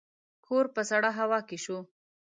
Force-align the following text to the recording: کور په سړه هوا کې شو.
کور 0.45 0.65
په 0.75 0.81
سړه 0.89 1.09
هوا 1.19 1.39
کې 1.47 1.57
شو. 1.63 1.79